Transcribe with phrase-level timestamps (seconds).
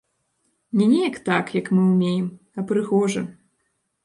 [0.79, 2.27] Не неяк так, як мы ўмеем,
[2.61, 3.25] а прыгожа.